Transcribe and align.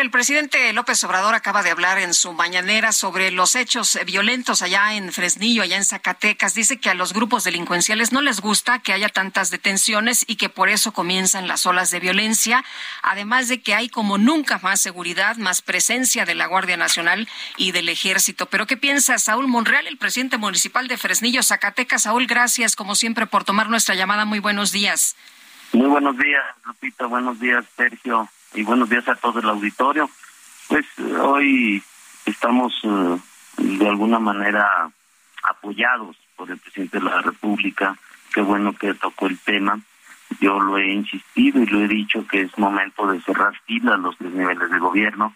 El 0.00 0.10
presidente 0.10 0.72
López 0.72 1.04
Obrador 1.04 1.34
acaba 1.34 1.62
de 1.62 1.70
hablar 1.70 1.98
en 1.98 2.14
su 2.14 2.32
mañanera 2.32 2.90
sobre 2.90 3.30
los 3.30 3.54
hechos 3.54 3.98
violentos 4.06 4.62
allá 4.62 4.94
en 4.94 5.12
Fresnillo, 5.12 5.62
allá 5.62 5.76
en 5.76 5.84
Zacatecas. 5.84 6.54
Dice 6.54 6.80
que 6.80 6.88
a 6.88 6.94
los 6.94 7.12
grupos 7.12 7.44
delincuenciales 7.44 8.10
no 8.10 8.22
les 8.22 8.40
gusta 8.40 8.78
que 8.78 8.94
haya 8.94 9.10
tantas 9.10 9.50
detenciones 9.50 10.24
y 10.26 10.36
que 10.36 10.48
por 10.48 10.70
eso 10.70 10.92
comienzan 10.92 11.48
las 11.48 11.66
olas 11.66 11.90
de 11.90 12.00
violencia. 12.00 12.64
Además 13.02 13.48
de 13.48 13.60
que 13.60 13.74
hay 13.74 13.90
como 13.90 14.16
nunca 14.16 14.58
más 14.62 14.80
seguridad, 14.80 15.36
más 15.36 15.60
presencia 15.60 16.24
de 16.24 16.34
la 16.34 16.46
Guardia 16.46 16.78
Nacional 16.78 17.28
y 17.58 17.72
del 17.72 17.90
Ejército. 17.90 18.46
Pero 18.46 18.66
¿qué 18.66 18.78
piensa 18.78 19.18
Saúl 19.18 19.48
Monreal, 19.48 19.86
el 19.86 19.98
presidente 19.98 20.38
municipal 20.38 20.88
de 20.88 20.96
Fresnillo, 20.96 21.42
Zacatecas? 21.42 22.04
Saúl, 22.04 22.26
gracias 22.26 22.74
como 22.74 22.94
siempre 22.94 23.26
por 23.26 23.44
tomar 23.44 23.68
nuestra 23.68 23.94
llamada. 23.94 24.24
Muy 24.24 24.38
buenos 24.38 24.72
días. 24.72 25.14
Muy 25.74 25.88
buenos 25.88 26.16
días, 26.16 26.42
Lupita. 26.64 27.04
Buenos 27.04 27.38
días, 27.38 27.66
Sergio 27.76 28.30
y 28.54 28.62
buenos 28.62 28.88
días 28.88 29.08
a 29.08 29.14
todo 29.14 29.40
el 29.40 29.48
auditorio. 29.48 30.10
Pues 30.68 30.86
hoy 31.20 31.82
estamos 32.26 32.72
eh, 32.84 33.18
de 33.58 33.88
alguna 33.88 34.18
manera 34.18 34.90
apoyados 35.42 36.16
por 36.36 36.50
el 36.50 36.58
presidente 36.58 36.98
de 36.98 37.04
la 37.04 37.22
República. 37.22 37.96
Qué 38.32 38.40
bueno 38.40 38.72
que 38.74 38.94
tocó 38.94 39.26
el 39.26 39.38
tema. 39.38 39.78
Yo 40.40 40.58
lo 40.60 40.78
he 40.78 40.92
insistido 40.92 41.62
y 41.62 41.66
lo 41.66 41.80
he 41.80 41.88
dicho 41.88 42.26
que 42.26 42.42
es 42.42 42.58
momento 42.58 43.06
de 43.06 43.20
cerrar 43.22 43.52
filas 43.66 43.98
los 43.98 44.16
tres 44.16 44.32
niveles 44.32 44.70
de 44.70 44.78
gobierno. 44.78 45.34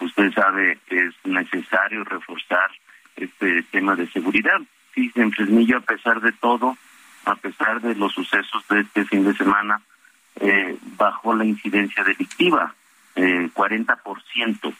Usted 0.00 0.32
sabe 0.32 0.78
que 0.86 1.06
es 1.06 1.14
necesario 1.24 2.04
reforzar 2.04 2.70
este 3.16 3.62
tema 3.64 3.96
de 3.96 4.10
seguridad. 4.10 4.60
Sí, 4.94 5.10
en 5.14 5.32
Fresnillo, 5.32 5.78
a 5.78 5.80
pesar 5.80 6.20
de 6.20 6.32
todo, 6.32 6.76
a 7.24 7.34
pesar 7.36 7.80
de 7.80 7.94
los 7.94 8.12
sucesos 8.12 8.66
de 8.68 8.80
este 8.80 9.04
fin 9.06 9.24
de 9.24 9.34
semana, 9.34 9.80
eh, 10.40 10.76
bajó 10.96 11.34
la 11.34 11.44
incidencia 11.44 12.04
delictiva, 12.04 12.74
eh, 13.14 13.48
40%. 13.52 14.74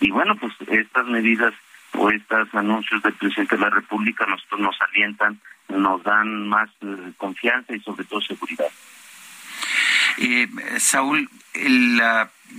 Y 0.00 0.10
bueno, 0.10 0.36
pues 0.36 0.52
estas 0.68 1.06
medidas 1.06 1.54
o 1.96 2.10
estos 2.10 2.54
anuncios 2.54 3.02
del 3.02 3.14
presidente 3.14 3.56
de 3.56 3.62
la 3.62 3.70
República 3.70 4.26
nosotros 4.26 4.60
nos 4.60 4.76
alientan, 4.80 5.40
nos 5.68 6.02
dan 6.02 6.48
más 6.48 6.68
eh, 6.82 7.12
confianza 7.16 7.74
y 7.74 7.80
sobre 7.80 8.04
todo 8.04 8.20
seguridad. 8.20 8.68
Eh, 10.18 10.48
Saúl, 10.78 11.28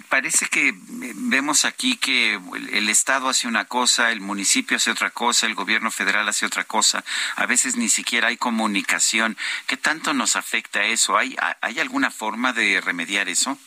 parece 0.09 0.47
que 0.47 0.73
vemos 0.75 1.65
aquí 1.65 1.97
que 1.97 2.35
el, 2.71 2.89
Estado 2.89 3.29
hace 3.29 3.47
una 3.47 3.65
cosa, 3.65 4.11
el 4.11 4.21
municipio 4.21 4.77
hace 4.77 4.91
otra 4.91 5.09
cosa, 5.09 5.47
el 5.47 5.55
gobierno 5.55 5.91
federal 5.91 6.27
hace 6.27 6.45
otra 6.45 6.63
cosa. 6.63 7.03
A 7.35 7.45
veces 7.45 7.77
ni 7.77 7.89
siquiera 7.89 8.29
hay 8.29 8.37
comunicación. 8.37 9.37
¿Qué 9.67 9.77
tanto 9.77 10.13
nos 10.13 10.35
afecta 10.35 10.83
eso? 10.85 11.17
¿Hay, 11.17 11.35
hay 11.61 11.79
alguna 11.79 12.11
forma 12.11 12.53
de 12.53 12.81
remediar 12.81 13.29
eso? 13.29 13.57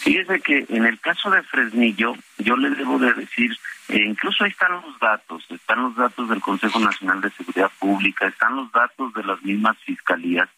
Fíjese 0.00 0.40
que 0.40 0.66
en 0.68 0.86
el 0.86 1.00
caso 1.00 1.30
de 1.30 1.42
Fresnillo, 1.42 2.14
yo 2.38 2.56
le 2.56 2.70
debo 2.70 2.98
de 2.98 3.12
decir, 3.14 3.58
eh, 3.88 4.04
incluso 4.06 4.44
ahí 4.44 4.50
están 4.50 4.72
los 4.72 4.98
datos, 5.00 5.44
están 5.50 5.82
los 5.82 5.96
datos 5.96 6.28
del 6.28 6.40
Consejo 6.40 6.78
Nacional 6.78 7.20
de 7.20 7.30
Seguridad 7.30 7.70
Pública, 7.80 8.28
están 8.28 8.54
los 8.54 8.70
datos 8.70 9.12
de 9.14 9.24
las 9.24 9.42
mismas 9.42 9.76
fiscalías, 9.78 10.48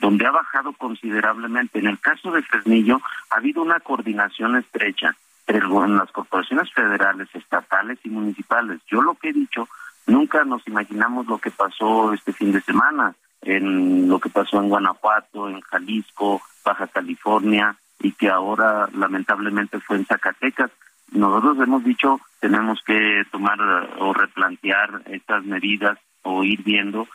donde 0.00 0.26
ha 0.26 0.30
bajado 0.30 0.72
considerablemente. 0.72 1.78
En 1.78 1.86
el 1.86 2.00
caso 2.00 2.32
de 2.32 2.42
Fresnillo, 2.42 3.00
ha 3.30 3.36
habido 3.36 3.62
una 3.62 3.80
coordinación 3.80 4.56
estrecha 4.56 5.14
en 5.46 5.96
las 5.96 6.10
corporaciones 6.12 6.72
federales, 6.72 7.28
estatales 7.34 7.98
y 8.04 8.08
municipales. 8.08 8.80
Yo 8.86 9.02
lo 9.02 9.14
que 9.14 9.30
he 9.30 9.32
dicho, 9.32 9.68
nunca 10.06 10.44
nos 10.44 10.66
imaginamos 10.66 11.26
lo 11.26 11.38
que 11.38 11.50
pasó 11.50 12.12
este 12.12 12.32
fin 12.32 12.52
de 12.52 12.60
semana, 12.60 13.14
en 13.42 14.08
lo 14.08 14.20
que 14.20 14.28
pasó 14.28 14.60
en 14.60 14.68
Guanajuato, 14.68 15.48
en 15.48 15.60
Jalisco, 15.60 16.40
Baja 16.64 16.86
California, 16.86 17.76
y 17.98 18.12
que 18.12 18.28
ahora 18.28 18.88
lamentablemente 18.94 19.80
fue 19.80 19.96
en 19.96 20.06
Zacatecas. 20.06 20.70
Nosotros 21.12 21.58
hemos 21.58 21.84
dicho 21.84 22.20
tenemos 22.38 22.80
que 22.86 23.22
tomar 23.30 23.60
o 23.98 24.12
replantear 24.12 25.02
estas 25.06 25.44
medidas 25.44 25.98
o 26.22 26.44
ir 26.44 26.62
viendo 26.62 27.06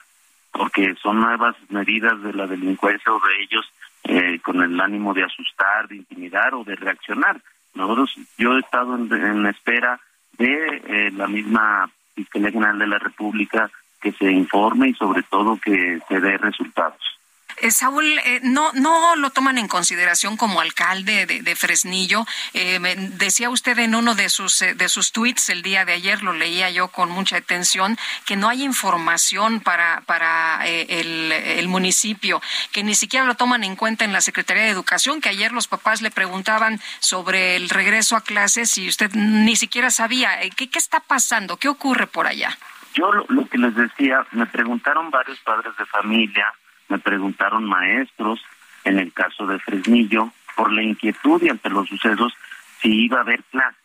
porque 0.56 0.96
son 1.02 1.20
nuevas 1.20 1.56
medidas 1.70 2.22
de 2.24 2.34
la 2.34 2.48
delincuencia 2.48 3.12
o 3.12 3.20
de 3.20 3.44
ellos 3.44 3.66
eh, 4.04 4.40
con 4.40 4.62
el 4.62 4.80
ánimo 4.80 5.14
de 5.14 5.24
asustar, 5.24 5.88
de 5.88 5.98
intimidar 5.98 6.54
o 6.54 6.64
de 6.64 6.76
reaccionar. 6.76 7.42
Nosotros, 7.74 8.16
yo 8.38 8.56
he 8.56 8.60
estado 8.60 8.96
en, 8.96 9.46
espera 9.48 10.00
de 10.38 10.82
eh, 10.88 11.12
la 11.12 11.28
misma 11.28 11.90
Fiscalía 12.14 12.52
General 12.52 12.80
de 12.80 12.88
la 12.88 13.00
República 13.00 13.70
que 14.02 14.14
se 14.14 14.32
informe 14.32 14.90
y 14.90 14.94
sobre 14.94 15.24
todo 15.24 15.60
que 15.62 16.00
se 16.08 16.20
dé 16.22 16.38
resultados. 16.38 17.15
Eh, 17.58 17.72
Saúl, 17.72 18.06
eh, 18.26 18.42
no, 18.44 18.72
no 18.74 19.16
lo 19.16 19.30
toman 19.30 19.58
en 19.58 19.68
consideración 19.68 20.36
como 20.38 20.60
alcalde 20.60 21.26
de, 21.26 21.56
Fresnillo. 21.56 22.26
Eh, 22.54 22.80
decía 23.14 23.50
usted 23.50 23.80
en 23.80 23.96
uno 23.96 24.14
de 24.16 24.30
sus, 24.30 24.60
de 24.60 24.90
sus 24.90 25.12
tweets 25.12 25.50
el 25.50 25.62
día 25.62 25.86
de 25.86 25.94
ayer, 25.94 26.22
lo 26.22 26.34
leía 26.34 26.70
yo 26.70 26.90
con 26.90 27.10
mucha 27.10 27.38
atención, 27.38 27.98
que 28.26 28.36
no 28.36 28.50
hay 28.50 28.64
información 28.64 29.62
para, 29.62 30.02
para 30.06 30.66
el, 30.66 31.32
el, 31.32 31.68
municipio, 31.68 32.42
que 32.72 32.84
ni 32.84 32.94
siquiera 32.94 33.26
lo 33.26 33.36
toman 33.36 33.64
en 33.64 33.76
cuenta 33.76 34.04
en 34.04 34.14
la 34.14 34.22
Secretaría 34.22 34.64
de 34.64 34.70
Educación, 34.70 35.22
que 35.22 35.30
ayer 35.30 35.52
los 35.52 35.68
papás 35.68 36.02
le 36.02 36.12
preguntaban 36.12 36.82
sobre 37.00 37.56
el 37.56 37.70
regreso 37.70 38.16
a 38.16 38.22
clases 38.22 38.78
y 38.78 38.88
usted 38.88 39.12
ni 39.14 39.56
siquiera 39.56 39.90
sabía. 39.92 40.40
¿Qué, 40.56 40.70
qué 40.70 40.80
está 40.80 41.00
pasando? 41.00 41.58
¿Qué 41.58 41.70
ocurre 41.70 42.08
por 42.08 42.28
allá? 42.28 42.58
Yo 42.94 43.12
lo 43.12 43.48
que 43.48 43.58
les 43.58 43.76
decía, 43.76 44.26
me 44.32 44.46
preguntaron 44.46 45.10
varios 45.10 45.40
padres 45.40 45.76
de 45.78 45.86
familia, 45.86 46.54
me 46.90 47.00
preguntaron 47.00 47.66
maestros, 47.66 48.44
en 48.84 49.00
el 49.00 49.12
caso 49.14 49.46
de 49.48 49.60
Fresnillo, 49.60 50.32
por 50.56 50.72
la 50.72 50.84
inquietud 50.84 51.42
y 51.44 51.50
ante 51.50 51.70
los 51.70 51.88
sucesos, 51.88 52.34
si 52.82 53.06
iba 53.06 53.20
a 53.20 53.22
haber 53.22 53.44
clases. 53.44 53.82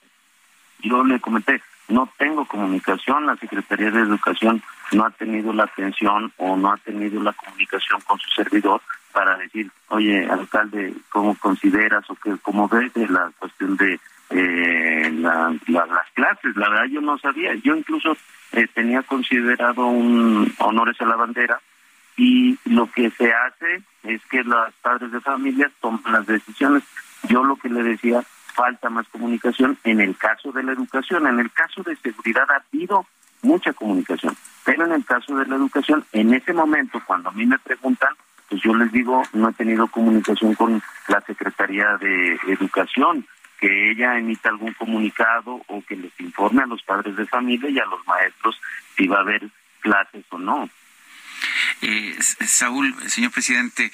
Yo 0.81 1.05
le 1.05 1.21
comenté, 1.21 1.61
no 1.89 2.09
tengo 2.17 2.45
comunicación, 2.47 3.27
la 3.27 3.37
Secretaría 3.37 3.91
de 3.91 4.01
Educación 4.01 4.63
no 4.93 5.05
ha 5.05 5.11
tenido 5.11 5.53
la 5.53 5.65
atención 5.65 6.33
o 6.37 6.57
no 6.57 6.73
ha 6.73 6.77
tenido 6.79 7.23
la 7.23 7.33
comunicación 7.33 8.01
con 8.03 8.19
su 8.19 8.31
servidor 8.31 8.81
para 9.13 9.37
decir, 9.37 9.71
oye, 9.89 10.27
alcalde, 10.31 10.95
¿cómo 11.11 11.35
consideras 11.37 12.09
o 12.09 12.15
que, 12.15 12.37
cómo 12.43 12.69
ves 12.69 12.93
de 12.95 13.09
la 13.09 13.31
cuestión 13.39 13.77
de 13.77 13.99
eh, 14.31 15.11
la, 15.15 15.53
las 15.67 16.11
clases? 16.15 16.57
La 16.57 16.69
verdad 16.69 16.85
yo 16.87 17.01
no 17.01 17.19
sabía, 17.19 17.55
yo 17.57 17.75
incluso 17.75 18.17
eh, 18.53 18.67
tenía 18.73 19.03
considerado 19.03 19.87
un 19.87 20.53
honores 20.59 21.01
a 21.01 21.07
la 21.07 21.17
bandera, 21.17 21.61
y 22.21 22.59
lo 22.67 22.87
que 22.93 23.11
se 23.13 23.33
hace 23.33 23.83
es 24.03 24.21
que 24.27 24.45
los 24.45 24.75
padres 24.83 25.11
de 25.11 25.23
familia 25.23 25.73
toman 25.81 26.13
las 26.13 26.27
decisiones. 26.27 26.83
Yo 27.31 27.43
lo 27.43 27.57
que 27.57 27.71
le 27.71 27.83
decía, 27.83 28.23
falta 28.55 28.91
más 28.91 29.09
comunicación 29.09 29.79
en 29.85 30.03
el 30.03 30.15
caso 30.19 30.53
de 30.53 30.63
la 30.63 30.73
educación, 30.73 31.27
en 31.27 31.41
el 31.41 31.51
caso 31.51 31.83
de 31.83 31.97
seguridad 31.97 32.45
ha 32.51 32.63
habido 32.71 33.07
mucha 33.41 33.73
comunicación, 33.73 34.37
pero 34.67 34.85
en 34.85 34.93
el 34.93 35.05
caso 35.07 35.35
de 35.35 35.47
la 35.47 35.57
educación, 35.57 36.05
en 36.13 36.35
ese 36.35 36.53
momento, 36.53 37.01
cuando 37.07 37.31
a 37.31 37.33
mí 37.33 37.47
me 37.47 37.59
preguntan, 37.59 38.11
pues 38.51 38.61
yo 38.61 38.75
les 38.75 38.93
digo, 38.93 39.23
no 39.33 39.49
he 39.49 39.53
tenido 39.55 39.87
comunicación 39.87 40.55
con 40.57 40.83
la 41.09 41.23
Secretaría 41.23 41.97
de 41.97 42.39
Educación, 42.49 43.27
que 43.59 43.93
ella 43.93 44.19
emita 44.19 44.51
algún 44.51 44.75
comunicado 44.75 45.63
o 45.69 45.83
que 45.89 45.97
les 45.97 46.13
informe 46.21 46.65
a 46.65 46.67
los 46.67 46.83
padres 46.83 47.17
de 47.17 47.25
familia 47.25 47.71
y 47.71 47.79
a 47.79 47.87
los 47.87 48.07
maestros 48.07 48.61
si 48.95 49.07
va 49.07 49.19
a 49.19 49.23
haber 49.23 49.49
clases 49.81 50.27
o 50.29 50.39
no. 50.39 50.69
Eh, 51.83 52.19
Saúl, 52.47 52.95
señor 53.09 53.31
presidente, 53.31 53.93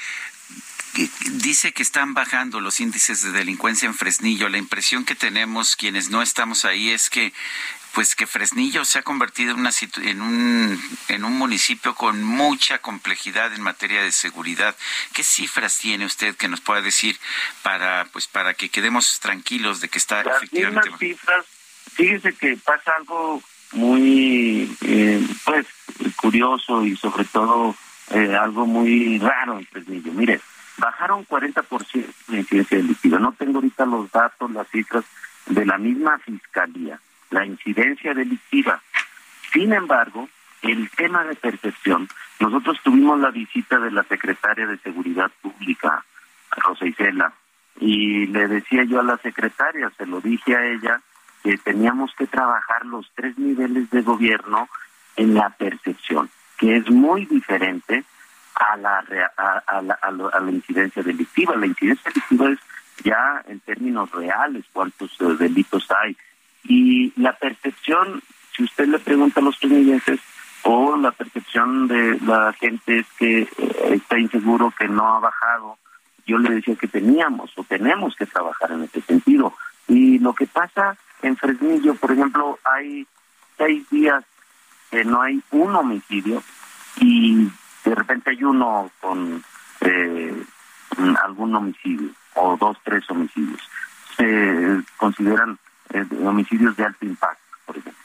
dice 1.32 1.72
que 1.72 1.82
están 1.82 2.14
bajando 2.14 2.60
los 2.60 2.80
índices 2.80 3.22
de 3.22 3.32
delincuencia 3.32 3.86
en 3.86 3.94
Fresnillo. 3.94 4.48
La 4.48 4.58
impresión 4.58 5.04
que 5.04 5.14
tenemos 5.14 5.76
quienes 5.76 6.10
no 6.10 6.22
estamos 6.22 6.64
ahí 6.64 6.90
es 6.90 7.10
que 7.10 7.32
pues 7.92 8.14
que 8.14 8.26
Fresnillo 8.26 8.84
se 8.84 8.98
ha 8.98 9.02
convertido 9.02 9.52
en, 9.52 9.60
una 9.60 9.70
en, 10.02 10.20
un, 10.20 10.98
en 11.08 11.24
un 11.24 11.38
municipio 11.38 11.94
con 11.94 12.22
mucha 12.22 12.78
complejidad 12.80 13.54
en 13.54 13.62
materia 13.62 14.02
de 14.02 14.12
seguridad. 14.12 14.76
¿Qué 15.14 15.24
cifras 15.24 15.78
tiene 15.78 16.04
usted 16.04 16.36
que 16.36 16.46
nos 16.48 16.60
pueda 16.60 16.82
decir 16.82 17.18
para 17.62 18.04
pues 18.12 18.26
para 18.26 18.52
que 18.52 18.68
quedemos 18.68 19.18
tranquilos 19.20 19.80
de 19.80 19.88
que 19.88 19.96
está 19.96 20.22
Las 20.22 20.36
efectivamente 20.36 20.90
mismas 20.90 21.00
cifras, 21.00 21.46
fíjese 21.94 22.34
que 22.34 22.58
pasa 22.58 22.92
algo 22.98 23.42
muy 23.72 24.76
eh, 24.82 25.26
pues 25.44 25.66
curioso 26.26 26.84
y 26.84 26.96
sobre 26.96 27.24
todo 27.24 27.72
eh, 28.10 28.34
algo 28.34 28.66
muy 28.66 29.16
raro 29.20 29.58
en 29.58 29.66
Fresnillo. 29.66 30.12
Mire, 30.12 30.40
bajaron 30.76 31.24
40% 31.24 32.04
la 32.28 32.38
incidencia 32.38 32.78
delictiva. 32.78 33.18
No 33.20 33.32
tengo 33.32 33.58
ahorita 33.58 33.86
los 33.86 34.10
datos, 34.10 34.50
las 34.50 34.66
cifras 34.68 35.04
de 35.46 35.64
la 35.64 35.78
misma 35.78 36.18
fiscalía, 36.18 36.98
la 37.30 37.46
incidencia 37.46 38.12
delictiva. 38.12 38.82
Sin 39.52 39.72
embargo, 39.72 40.28
el 40.62 40.90
tema 40.90 41.22
de 41.22 41.36
percepción, 41.36 42.08
nosotros 42.40 42.76
tuvimos 42.82 43.20
la 43.20 43.30
visita 43.30 43.78
de 43.78 43.92
la 43.92 44.02
secretaria 44.02 44.66
de 44.66 44.78
Seguridad 44.78 45.30
Pública, 45.40 46.04
Rosa 46.50 46.86
Isela, 46.86 47.32
y 47.78 48.26
le 48.26 48.48
decía 48.48 48.82
yo 48.82 48.98
a 48.98 49.04
la 49.04 49.16
secretaria, 49.18 49.92
se 49.96 50.06
lo 50.06 50.20
dije 50.20 50.56
a 50.56 50.64
ella, 50.64 51.00
que 51.44 51.56
teníamos 51.58 52.12
que 52.18 52.26
trabajar 52.26 52.84
los 52.84 53.08
tres 53.14 53.38
niveles 53.38 53.88
de 53.90 54.02
gobierno 54.02 54.68
en 55.16 55.34
la 55.34 55.50
percepción, 55.50 56.30
que 56.58 56.76
es 56.76 56.90
muy 56.90 57.24
diferente 57.26 58.04
a 58.54 58.76
la, 58.76 59.04
a, 59.36 59.82
la, 59.82 59.94
a, 59.94 60.40
la, 60.40 60.50
incidencia 60.50 61.02
delictiva. 61.02 61.56
La 61.56 61.66
incidencia 61.66 62.10
delictiva 62.10 62.50
es 62.50 62.58
ya 63.04 63.42
en 63.48 63.60
términos 63.60 64.10
reales 64.12 64.64
cuántos 64.72 65.10
eh, 65.20 65.36
delitos 65.38 65.86
hay. 65.90 66.16
Y 66.64 67.12
la 67.20 67.32
percepción, 67.34 68.22
si 68.54 68.64
usted 68.64 68.86
le 68.86 68.98
pregunta 68.98 69.40
a 69.40 69.44
los 69.44 69.54
estadounidenses, 69.54 70.20
o 70.62 70.96
la 70.96 71.12
percepción 71.12 71.86
de 71.86 72.18
la 72.22 72.52
gente 72.54 72.98
es 72.98 73.06
que 73.18 73.42
eh, 73.42 73.48
está 73.90 74.18
inseguro, 74.18 74.72
que 74.76 74.88
no 74.88 75.16
ha 75.16 75.20
bajado. 75.20 75.78
Yo 76.26 76.38
le 76.38 76.56
decía 76.56 76.74
que 76.74 76.88
teníamos 76.88 77.56
o 77.56 77.62
tenemos 77.62 78.16
que 78.16 78.26
trabajar 78.26 78.72
en 78.72 78.82
ese 78.82 79.00
sentido. 79.02 79.54
Y 79.86 80.18
lo 80.18 80.34
que 80.34 80.46
pasa 80.46 80.96
en 81.22 81.36
Fresnillo, 81.36 81.94
por 81.94 82.10
ejemplo, 82.10 82.58
hay 82.64 83.06
seis 83.56 83.88
días 83.90 84.24
que 84.90 84.95
no 85.06 85.22
hay 85.22 85.42
un 85.50 85.74
homicidio 85.74 86.42
y 87.00 87.48
de 87.84 87.94
repente 87.94 88.30
hay 88.30 88.44
uno 88.44 88.90
con 89.00 89.42
eh, 89.80 90.44
algún 91.22 91.54
homicidio 91.54 92.10
o 92.34 92.56
dos, 92.56 92.76
tres 92.84 93.08
homicidios. 93.10 93.60
Se 94.16 94.82
consideran 94.96 95.58
eh, 95.90 96.04
homicidios 96.24 96.76
de 96.76 96.84
alto 96.84 97.04
impacto, 97.04 97.42
por 97.66 97.76
ejemplo. 97.76 98.02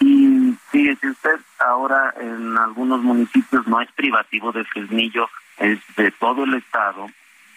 Y 0.00 0.54
fíjese 0.70 1.10
usted, 1.10 1.40
ahora 1.58 2.14
en 2.20 2.56
algunos 2.58 3.02
municipios 3.02 3.66
no 3.66 3.80
es 3.80 3.90
privativo 3.92 4.52
de 4.52 4.64
Fresnillo, 4.64 5.28
es 5.58 5.78
de 5.96 6.10
todo 6.12 6.44
el 6.44 6.54
estado. 6.54 7.06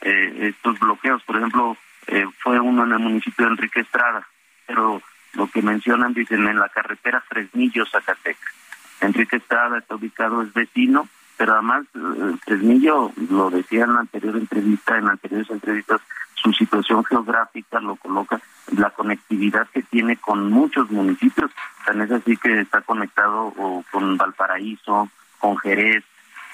Eh, 0.02 0.50
estos 0.56 0.80
bloqueos, 0.80 1.22
por 1.24 1.38
ejemplo, 1.38 1.78
eh, 2.08 2.26
fue 2.40 2.60
uno 2.60 2.84
en 2.86 2.92
el 2.94 3.00
municipio 3.00 3.46
de 3.46 3.52
Enrique 3.52 3.82
Estrada, 3.82 4.28
pero 4.66 5.02
lo 5.34 5.48
que 5.48 5.62
mencionan 5.62 6.14
dicen 6.14 6.48
en 6.48 6.60
la 6.60 6.70
carretera 6.70 7.24
Fresnillo-Zacatecas. 7.28 8.57
Enrique 9.02 9.38
Estrada 9.38 9.78
está 9.78 9.96
ubicado, 9.96 10.42
es 10.42 10.54
vecino, 10.54 11.08
pero 11.38 11.54
además 11.54 11.86
eh, 11.96 12.36
Fresnillo, 12.46 13.12
lo 13.30 13.50
decía 13.50 13.84
en 13.86 13.94
la 13.94 14.00
anterior 14.02 14.36
entrevista, 14.36 14.98
en 14.98 15.08
anteriores 15.08 15.50
entrevistas, 15.50 16.02
su 16.36 16.52
situación 16.54 17.04
geográfica 17.04 17.80
lo 17.80 17.96
coloca, 17.96 18.40
la 18.76 18.90
conectividad 18.92 19.68
que 19.70 19.82
tiene 19.84 20.18
con 20.18 20.52
muchos 20.52 20.90
municipios, 20.92 21.52
tan 21.86 22.02
es 22.02 22.12
así 22.12 22.38
que 22.38 22.62
está 22.62 22.82
conectado 22.82 23.54
con 23.92 24.18
Valparaíso, 24.18 25.10
con 25.40 25.58
Jerez, 25.58 26.04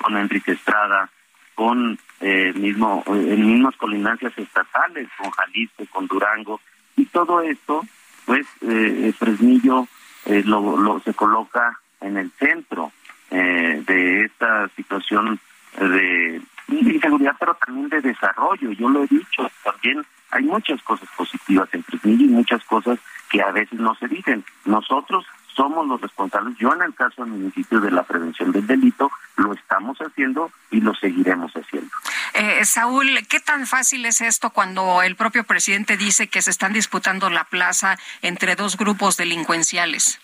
con 0.01 0.17
Enrique 0.17 0.53
Estrada, 0.53 1.09
con 1.55 1.97
eh, 2.19 2.53
mismo 2.53 3.03
eh, 3.07 3.33
en 3.33 3.45
mismas 3.45 3.75
colindancias 3.77 4.37
estatales, 4.37 5.09
con 5.17 5.29
Jalisco, 5.31 5.83
con 5.91 6.07
Durango, 6.07 6.59
y 6.95 7.05
todo 7.05 7.41
esto, 7.41 7.83
pues 8.25 8.45
eh, 8.61 9.13
Fresnillo 9.17 9.87
eh, 10.25 10.43
lo, 10.45 10.77
lo, 10.77 10.99
se 11.01 11.13
coloca 11.13 11.79
en 12.03 12.17
el 12.17 12.31
centro 12.31 12.91
eh, 13.31 13.83
de 13.85 14.25
esta 14.25 14.69
situación 14.75 15.39
de 15.79 16.41
inseguridad, 16.67 17.35
pero 17.39 17.55
también 17.55 17.89
de 17.89 18.01
desarrollo. 18.01 18.71
Yo 18.71 18.89
lo 18.89 19.03
he 19.03 19.07
dicho, 19.07 19.49
también 19.63 20.05
hay 20.31 20.43
muchas 20.43 20.81
cosas 20.83 21.09
positivas 21.15 21.69
en 21.73 21.83
Fresnillo 21.83 22.25
y 22.25 22.29
muchas 22.29 22.63
cosas 22.65 22.99
que 23.29 23.41
a 23.41 23.51
veces 23.51 23.79
no 23.79 23.95
se 23.95 24.07
dicen. 24.07 24.43
Nosotros 24.65 25.25
somos 25.55 25.87
los 25.87 26.01
responsables. 26.01 26.57
Yo 26.57 26.73
en 26.73 26.81
el 26.81 26.93
caso 26.93 27.23
del 27.23 27.33
municipio 27.33 27.79
de 27.79 27.91
la 27.91 28.03
prevención 28.03 28.51
del 28.51 28.65
delito 28.65 29.11
lo 29.35 29.53
estamos 29.53 29.97
haciendo 29.99 30.51
y 30.71 30.81
lo 30.81 30.93
seguiremos 30.95 31.51
haciendo. 31.53 31.89
Eh, 32.33 32.65
Saúl, 32.65 33.19
¿qué 33.29 33.39
tan 33.39 33.67
fácil 33.67 34.05
es 34.05 34.21
esto 34.21 34.49
cuando 34.49 35.03
el 35.03 35.15
propio 35.15 35.43
presidente 35.43 35.97
dice 35.97 36.27
que 36.27 36.41
se 36.41 36.49
están 36.49 36.73
disputando 36.73 37.29
la 37.29 37.43
plaza 37.43 37.97
entre 38.21 38.55
dos 38.55 38.77
grupos 38.77 39.17
delincuenciales? 39.17 40.19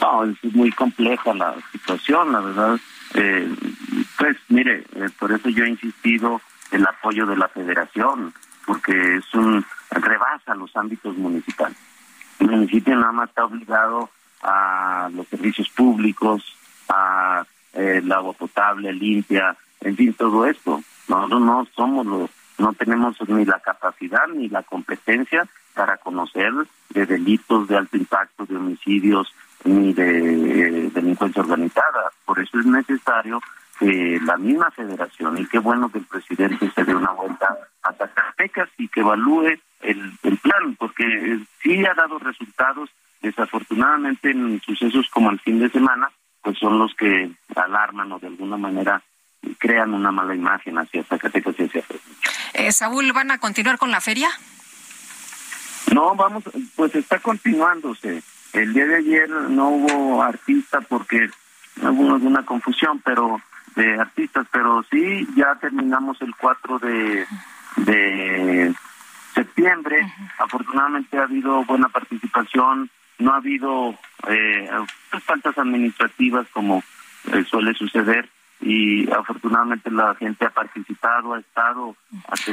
No, 0.00 0.24
es 0.24 0.54
muy 0.54 0.72
compleja 0.72 1.34
la 1.34 1.54
situación, 1.72 2.32
la 2.32 2.40
verdad. 2.40 2.80
Eh, 3.14 3.54
pues 4.18 4.36
mire, 4.48 4.84
eh, 4.94 5.08
por 5.18 5.32
eso 5.32 5.48
yo 5.48 5.64
he 5.64 5.68
insistido 5.68 6.40
en 6.70 6.80
el 6.80 6.86
apoyo 6.86 7.26
de 7.26 7.36
la 7.36 7.48
federación, 7.48 8.32
porque 8.66 9.16
es 9.16 9.34
un 9.34 9.64
rebasa 9.90 10.54
los 10.54 10.74
ámbitos 10.76 11.16
municipales. 11.16 11.76
El 12.38 12.50
municipio 12.50 12.96
nada 12.96 13.12
más 13.12 13.28
está 13.28 13.44
obligado 13.44 14.08
a 14.42 15.10
los 15.12 15.26
servicios 15.28 15.68
públicos, 15.70 16.56
a 16.88 17.44
eh, 17.74 18.00
el 18.02 18.10
agua 18.10 18.32
potable, 18.32 18.92
limpia, 18.92 19.56
en 19.80 19.96
fin, 19.96 20.14
todo 20.14 20.46
esto. 20.46 20.82
Nosotros 21.08 21.40
no 21.42 21.66
somos 21.74 22.06
los, 22.06 22.30
no 22.58 22.72
tenemos 22.72 23.16
ni 23.28 23.44
la 23.44 23.60
capacidad 23.60 24.26
ni 24.28 24.48
la 24.48 24.62
competencia 24.62 25.46
para 25.74 25.96
conocer 25.98 26.52
de 26.90 27.06
delitos 27.06 27.68
de 27.68 27.76
alto 27.76 27.96
impacto, 27.96 28.46
de 28.46 28.56
homicidios, 28.56 29.32
ni 29.64 29.92
de 29.92 30.90
delincuencia 30.90 31.42
organizada. 31.42 32.10
Por 32.24 32.38
eso 32.40 32.58
es 32.58 32.66
necesario 32.66 33.40
que 33.78 34.18
la 34.22 34.36
misma 34.36 34.70
federación, 34.70 35.38
y 35.38 35.46
qué 35.46 35.58
bueno 35.58 35.90
que 35.90 35.98
el 35.98 36.04
presidente 36.04 36.70
se 36.74 36.84
dé 36.84 36.94
una 36.94 37.12
vuelta 37.12 37.56
a 37.82 37.92
Zacatecas 37.92 38.68
y 38.76 38.88
que 38.88 39.00
evalúe 39.00 39.58
el, 39.80 40.12
el 40.22 40.38
plan, 40.38 40.76
porque 40.78 41.40
sí 41.62 41.84
ha 41.86 41.94
dado 41.94 42.18
resultados, 42.18 42.90
desafortunadamente 43.22 44.30
en 44.30 44.60
sucesos 44.60 45.08
como 45.10 45.30
el 45.30 45.40
fin 45.40 45.58
de 45.58 45.70
semana, 45.70 46.10
pues 46.42 46.58
son 46.58 46.78
los 46.78 46.94
que 46.94 47.30
alarman 47.54 48.12
o 48.12 48.18
de 48.18 48.28
alguna 48.28 48.56
manera 48.56 49.02
crean 49.58 49.94
una 49.94 50.10
mala 50.10 50.34
imagen 50.34 50.78
hacia 50.78 51.02
Zacatecas 51.04 51.54
y 51.58 51.64
hacia 51.64 51.82
eh, 52.54 52.72
Saúl, 52.72 53.12
¿van 53.12 53.30
a 53.30 53.38
continuar 53.38 53.78
con 53.78 53.90
la 53.90 54.00
feria? 54.00 54.28
No, 55.92 56.14
vamos, 56.14 56.44
pues 56.76 56.94
está 56.94 57.18
continuándose. 57.18 58.22
El 58.52 58.72
día 58.72 58.86
de 58.86 58.96
ayer 58.96 59.30
no 59.30 59.68
hubo 59.68 60.22
artista 60.22 60.80
porque 60.80 61.30
hubo 61.82 62.14
alguna 62.14 62.44
confusión, 62.44 63.00
pero 63.04 63.40
de 63.76 63.98
artistas, 64.00 64.46
pero 64.50 64.84
sí 64.90 65.26
ya 65.36 65.54
terminamos 65.60 66.20
el 66.22 66.34
4 66.34 66.78
de, 66.80 67.26
de 67.76 68.74
septiembre. 69.34 70.12
Afortunadamente 70.38 71.18
ha 71.18 71.22
habido 71.22 71.64
buena 71.64 71.88
participación, 71.88 72.90
no 73.18 73.32
ha 73.32 73.36
habido 73.36 73.96
eh, 74.28 74.68
faltas 75.24 75.56
administrativas 75.56 76.46
como 76.52 76.82
eh, 77.32 77.44
suele 77.44 77.74
suceder 77.74 78.28
y 78.60 79.10
afortunadamente 79.10 79.90
la 79.90 80.14
gente 80.16 80.44
ha 80.44 80.50
participado, 80.50 81.34
ha 81.34 81.40
estado. 81.40 81.96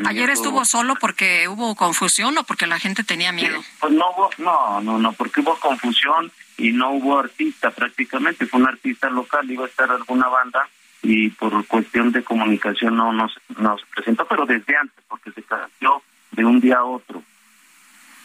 Ayer 0.05 0.29
estuvo 0.29 0.63
solo 0.63 0.95
porque 0.95 1.47
hubo 1.47 1.75
confusión 1.75 2.37
o 2.37 2.43
porque 2.43 2.65
la 2.65 2.79
gente 2.79 3.03
tenía 3.03 3.31
miedo. 3.31 3.61
pues 3.79 3.93
no 3.93 4.05
hubo, 4.11 4.29
no, 4.37 4.81
no, 4.81 4.97
no, 4.97 5.13
porque 5.13 5.41
hubo 5.41 5.55
confusión 5.59 6.31
y 6.57 6.71
no 6.71 6.91
hubo 6.91 7.19
artista 7.19 7.71
prácticamente, 7.71 8.45
fue 8.45 8.61
un 8.61 8.67
artista 8.67 9.09
local, 9.09 9.49
iba 9.51 9.65
a 9.65 9.67
estar 9.67 9.91
alguna 9.91 10.27
banda 10.27 10.67
y 11.03 11.29
por 11.29 11.65
cuestión 11.67 12.11
de 12.11 12.23
comunicación 12.23 12.95
no 12.95 13.11
nos, 13.11 13.33
nos 13.57 13.81
presentó, 13.93 14.25
pero 14.27 14.45
desde 14.45 14.75
antes, 14.75 15.03
porque 15.07 15.31
se 15.31 15.43
cambió 15.43 16.01
de 16.31 16.45
un 16.45 16.59
día 16.59 16.77
a 16.77 16.83
otro. 16.85 17.21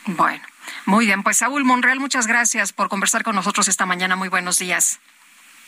Bueno, 0.06 0.42
muy 0.86 1.06
bien, 1.06 1.22
pues 1.22 1.38
Saúl 1.38 1.64
Monreal, 1.64 2.00
muchas 2.00 2.26
gracias 2.26 2.72
por 2.72 2.88
conversar 2.88 3.22
con 3.22 3.34
nosotros 3.34 3.68
esta 3.68 3.86
mañana, 3.86 4.16
muy 4.16 4.28
buenos 4.28 4.58
días. 4.58 5.00